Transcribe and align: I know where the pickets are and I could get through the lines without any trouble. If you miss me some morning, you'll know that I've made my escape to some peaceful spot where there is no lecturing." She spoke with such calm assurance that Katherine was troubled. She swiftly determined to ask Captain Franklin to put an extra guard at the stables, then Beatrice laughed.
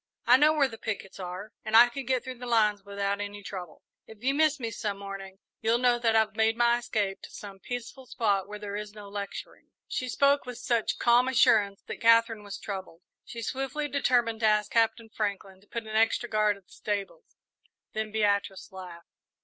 I 0.25 0.35
know 0.37 0.51
where 0.53 0.67
the 0.67 0.79
pickets 0.79 1.19
are 1.19 1.51
and 1.63 1.77
I 1.77 1.87
could 1.87 2.07
get 2.07 2.23
through 2.23 2.39
the 2.39 2.47
lines 2.47 2.83
without 2.83 3.21
any 3.21 3.43
trouble. 3.43 3.83
If 4.07 4.23
you 4.23 4.33
miss 4.33 4.59
me 4.59 4.71
some 4.71 4.97
morning, 4.97 5.37
you'll 5.61 5.77
know 5.77 5.99
that 5.99 6.15
I've 6.15 6.35
made 6.35 6.57
my 6.57 6.79
escape 6.79 7.21
to 7.21 7.29
some 7.29 7.59
peaceful 7.59 8.07
spot 8.07 8.47
where 8.47 8.57
there 8.57 8.75
is 8.75 8.93
no 8.95 9.07
lecturing." 9.09 9.69
She 9.87 10.09
spoke 10.09 10.43
with 10.47 10.57
such 10.57 10.97
calm 10.97 11.27
assurance 11.27 11.83
that 11.83 12.01
Katherine 12.01 12.41
was 12.41 12.57
troubled. 12.57 13.03
She 13.25 13.43
swiftly 13.43 13.87
determined 13.87 14.39
to 14.39 14.47
ask 14.47 14.71
Captain 14.71 15.07
Franklin 15.11 15.61
to 15.61 15.67
put 15.67 15.83
an 15.85 15.95
extra 15.95 16.27
guard 16.27 16.57
at 16.57 16.65
the 16.65 16.73
stables, 16.73 17.35
then 17.93 18.11
Beatrice 18.11 18.71
laughed. 18.71 19.05